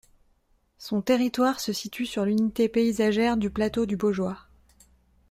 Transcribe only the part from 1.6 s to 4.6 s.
situe sur l'unité paysagère du plateau du Baugeois.